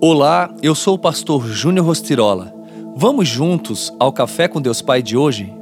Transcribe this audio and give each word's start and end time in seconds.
Olá, 0.00 0.54
eu 0.62 0.76
sou 0.76 0.94
o 0.94 0.98
pastor 0.98 1.44
Júnior 1.48 1.84
Rostirola. 1.84 2.54
Vamos 2.94 3.26
juntos 3.26 3.92
ao 3.98 4.12
Café 4.12 4.46
com 4.46 4.60
Deus 4.60 4.80
Pai 4.80 5.02
de 5.02 5.16
hoje? 5.16 5.52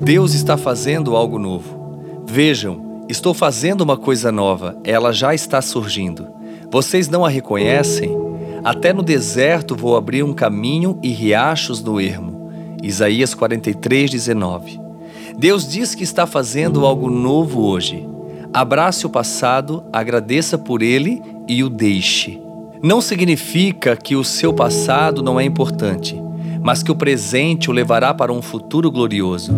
Deus 0.00 0.32
está 0.32 0.56
fazendo 0.56 1.14
algo 1.14 1.38
novo. 1.38 2.24
Vejam, 2.26 3.04
estou 3.06 3.34
fazendo 3.34 3.82
uma 3.82 3.98
coisa 3.98 4.32
nova, 4.32 4.78
ela 4.82 5.12
já 5.12 5.34
está 5.34 5.60
surgindo. 5.60 6.26
Vocês 6.70 7.10
não 7.10 7.22
a 7.22 7.28
reconhecem? 7.28 8.16
Até 8.64 8.94
no 8.94 9.02
deserto 9.02 9.76
vou 9.76 9.94
abrir 9.94 10.22
um 10.22 10.32
caminho 10.32 10.98
e 11.02 11.10
riachos 11.10 11.82
no 11.82 12.00
ermo. 12.00 12.50
Isaías 12.82 13.34
43, 13.34 14.10
19. 14.10 14.80
Deus 15.36 15.68
diz 15.68 15.94
que 15.94 16.02
está 16.02 16.26
fazendo 16.26 16.86
algo 16.86 17.10
novo 17.10 17.60
hoje. 17.66 18.08
Abrace 18.54 19.04
o 19.04 19.10
passado, 19.10 19.84
agradeça 19.92 20.56
por 20.56 20.80
ele 20.80 21.20
e 21.46 21.62
o 21.62 21.68
deixe. 21.68 22.40
Não 22.82 23.00
significa 23.00 23.94
que 23.94 24.16
o 24.16 24.24
seu 24.24 24.52
passado 24.52 25.22
não 25.22 25.38
é 25.38 25.44
importante, 25.44 26.20
mas 26.60 26.82
que 26.82 26.90
o 26.90 26.96
presente 26.96 27.70
o 27.70 27.72
levará 27.72 28.12
para 28.12 28.32
um 28.32 28.42
futuro 28.42 28.90
glorioso. 28.90 29.52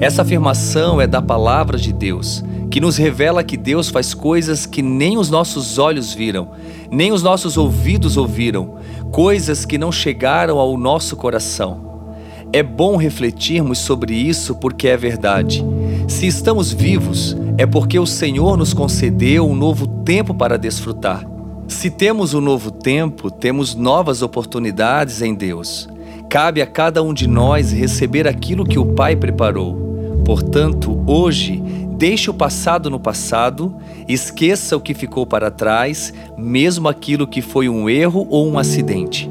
Essa 0.00 0.22
afirmação 0.22 1.00
é 1.00 1.06
da 1.08 1.20
palavra 1.20 1.76
de 1.76 1.92
Deus, 1.92 2.44
que 2.70 2.80
nos 2.80 2.96
revela 2.96 3.42
que 3.42 3.56
Deus 3.56 3.88
faz 3.88 4.14
coisas 4.14 4.64
que 4.64 4.80
nem 4.80 5.18
os 5.18 5.28
nossos 5.28 5.76
olhos 5.76 6.14
viram, 6.14 6.50
nem 6.88 7.10
os 7.10 7.20
nossos 7.20 7.56
ouvidos 7.56 8.16
ouviram, 8.16 8.76
coisas 9.10 9.64
que 9.64 9.76
não 9.76 9.90
chegaram 9.90 10.56
ao 10.58 10.78
nosso 10.78 11.16
coração. 11.16 12.14
É 12.52 12.62
bom 12.62 12.94
refletirmos 12.94 13.78
sobre 13.78 14.14
isso 14.14 14.54
porque 14.54 14.86
é 14.86 14.96
verdade. 14.96 15.64
Se 16.06 16.28
estamos 16.28 16.72
vivos, 16.72 17.36
é 17.58 17.66
porque 17.66 17.98
o 17.98 18.06
Senhor 18.06 18.56
nos 18.56 18.72
concedeu 18.72 19.48
um 19.48 19.56
novo 19.56 19.88
tempo 20.04 20.32
para 20.32 20.56
desfrutar. 20.56 21.37
Se 21.68 21.90
temos 21.90 22.32
um 22.32 22.40
novo 22.40 22.70
tempo, 22.70 23.30
temos 23.30 23.74
novas 23.74 24.22
oportunidades 24.22 25.20
em 25.20 25.34
Deus. 25.34 25.86
Cabe 26.28 26.62
a 26.62 26.66
cada 26.66 27.02
um 27.02 27.12
de 27.12 27.28
nós 27.28 27.72
receber 27.72 28.26
aquilo 28.26 28.64
que 28.64 28.78
o 28.78 28.94
Pai 28.94 29.14
preparou. 29.14 29.76
Portanto, 30.24 30.98
hoje, 31.06 31.62
deixe 31.96 32.30
o 32.30 32.34
passado 32.34 32.88
no 32.88 32.98
passado, 32.98 33.76
esqueça 34.08 34.78
o 34.78 34.80
que 34.80 34.94
ficou 34.94 35.26
para 35.26 35.50
trás, 35.50 36.12
mesmo 36.38 36.88
aquilo 36.88 37.26
que 37.26 37.42
foi 37.42 37.68
um 37.68 37.88
erro 37.88 38.26
ou 38.30 38.48
um 38.48 38.58
acidente. 38.58 39.30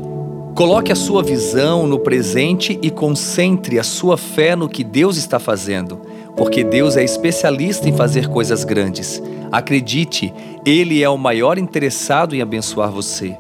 Coloque 0.54 0.92
a 0.92 0.96
sua 0.96 1.24
visão 1.24 1.88
no 1.88 2.00
presente 2.00 2.80
e 2.82 2.92
concentre 2.92 3.80
a 3.80 3.84
sua 3.84 4.16
fé 4.16 4.56
no 4.56 4.70
que 4.70 4.84
Deus 4.84 5.18
está 5.18 5.40
fazendo, 5.40 6.02
porque 6.38 6.64
Deus 6.64 6.96
é 6.96 7.04
especialista 7.04 7.90
em 7.90 7.94
fazer 7.94 8.30
coisas 8.30 8.64
grandes. 8.64 9.22
Acredite, 9.52 10.32
Ele 10.64 11.02
é 11.02 11.10
o 11.10 11.18
maior 11.18 11.58
interessado 11.58 12.36
em 12.36 12.42
abençoar 12.42 12.92
você. 12.92 13.36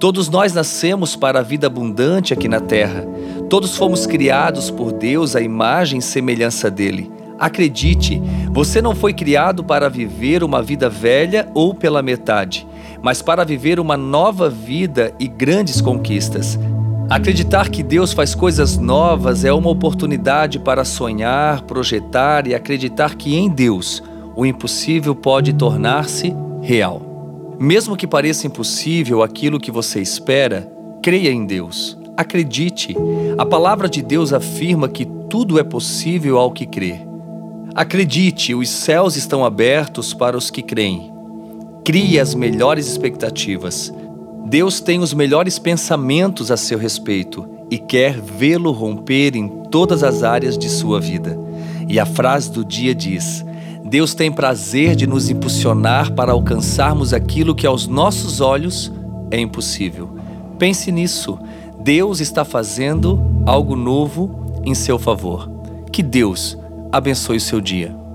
Todos 0.00 0.28
nós 0.28 0.54
nascemos 0.54 1.14
para 1.14 1.40
a 1.40 1.42
vida 1.42 1.66
abundante 1.66 2.32
aqui 2.32 2.48
na 2.48 2.60
terra. 2.60 3.06
Todos 3.50 3.76
fomos 3.76 4.06
criados 4.06 4.70
por 4.70 4.92
Deus 4.92 5.36
à 5.36 5.40
imagem 5.40 5.98
e 5.98 6.02
semelhança 6.02 6.70
dele. 6.70 7.10
Acredite, 7.38 8.20
você 8.50 8.80
não 8.80 8.94
foi 8.94 9.12
criado 9.12 9.62
para 9.62 9.88
viver 9.88 10.42
uma 10.42 10.62
vida 10.62 10.88
velha 10.88 11.48
ou 11.54 11.74
pela 11.74 12.02
metade, 12.02 12.66
mas 13.02 13.22
para 13.22 13.44
viver 13.44 13.78
uma 13.78 13.96
nova 13.96 14.48
vida 14.48 15.12
e 15.20 15.28
grandes 15.28 15.80
conquistas. 15.80 16.58
Acreditar 17.10 17.70
que 17.70 17.82
Deus 17.82 18.12
faz 18.12 18.34
coisas 18.34 18.76
novas 18.76 19.42
é 19.42 19.50
uma 19.50 19.70
oportunidade 19.70 20.58
para 20.58 20.84
sonhar, 20.84 21.62
projetar 21.62 22.46
e 22.46 22.54
acreditar 22.54 23.14
que 23.14 23.34
em 23.34 23.48
Deus 23.48 24.02
o 24.36 24.44
impossível 24.44 25.14
pode 25.14 25.54
tornar-se 25.54 26.36
real. 26.60 27.56
Mesmo 27.58 27.96
que 27.96 28.06
pareça 28.06 28.46
impossível 28.46 29.22
aquilo 29.22 29.58
que 29.58 29.70
você 29.70 30.02
espera, 30.02 30.70
creia 31.02 31.30
em 31.30 31.46
Deus. 31.46 31.96
Acredite. 32.14 32.94
A 33.38 33.46
palavra 33.46 33.88
de 33.88 34.02
Deus 34.02 34.34
afirma 34.34 34.86
que 34.86 35.06
tudo 35.30 35.58
é 35.58 35.62
possível 35.62 36.36
ao 36.36 36.52
que 36.52 36.66
crê. 36.66 37.00
Acredite, 37.74 38.54
os 38.54 38.68
céus 38.68 39.16
estão 39.16 39.46
abertos 39.46 40.12
para 40.12 40.36
os 40.36 40.50
que 40.50 40.60
creem. 40.60 41.10
Crie 41.86 42.20
as 42.20 42.34
melhores 42.34 42.86
expectativas. 42.86 43.90
Deus 44.46 44.80
tem 44.80 45.00
os 45.00 45.12
melhores 45.12 45.58
pensamentos 45.58 46.50
a 46.50 46.56
seu 46.56 46.78
respeito 46.78 47.46
e 47.70 47.78
quer 47.78 48.18
vê-lo 48.20 48.72
romper 48.72 49.36
em 49.36 49.48
todas 49.70 50.02
as 50.02 50.22
áreas 50.22 50.56
de 50.56 50.68
sua 50.68 51.00
vida. 51.00 51.38
E 51.88 51.98
a 51.98 52.06
frase 52.06 52.50
do 52.50 52.64
dia 52.64 52.94
diz: 52.94 53.44
Deus 53.84 54.14
tem 54.14 54.30
prazer 54.32 54.96
de 54.96 55.06
nos 55.06 55.28
impulsionar 55.28 56.12
para 56.12 56.32
alcançarmos 56.32 57.12
aquilo 57.12 57.54
que 57.54 57.66
aos 57.66 57.86
nossos 57.86 58.40
olhos 58.40 58.92
é 59.30 59.38
impossível. 59.38 60.10
Pense 60.58 60.90
nisso. 60.90 61.38
Deus 61.80 62.20
está 62.20 62.44
fazendo 62.44 63.20
algo 63.46 63.76
novo 63.76 64.60
em 64.64 64.74
seu 64.74 64.98
favor. 64.98 65.50
Que 65.92 66.02
Deus 66.02 66.58
abençoe 66.92 67.36
o 67.36 67.40
seu 67.40 67.60
dia. 67.60 68.07